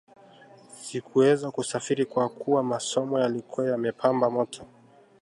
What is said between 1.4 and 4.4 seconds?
kusafiri kwa kuwa masomo yalikuwa yamepamba